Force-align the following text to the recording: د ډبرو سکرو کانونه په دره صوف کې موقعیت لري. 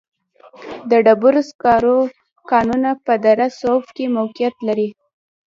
د 0.89 0.91
ډبرو 1.05 1.41
سکرو 1.49 1.97
کانونه 2.51 2.89
په 3.05 3.13
دره 3.25 3.47
صوف 3.59 3.85
کې 3.95 4.05
موقعیت 4.17 4.55
لري. 4.67 4.89